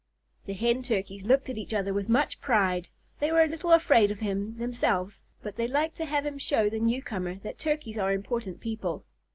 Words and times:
The 0.47 0.55
Hen 0.55 0.81
Turkeys 0.81 1.25
looked 1.27 1.47
at 1.47 1.59
each 1.59 1.75
other 1.75 1.93
with 1.93 2.09
much 2.09 2.41
pride. 2.41 2.87
They 3.19 3.31
were 3.31 3.43
a 3.43 3.47
little 3.47 3.71
afraid 3.71 4.09
of 4.09 4.17
him 4.19 4.55
themselves, 4.57 5.21
but 5.43 5.57
they 5.57 5.67
liked 5.67 5.95
to 5.97 6.05
have 6.05 6.25
him 6.25 6.39
show 6.39 6.71
the 6.71 6.79
newcomer 6.79 7.35
that 7.43 7.59
Turkeys 7.59 7.99
are 7.99 8.11
important 8.11 8.61
people. 8.61 9.05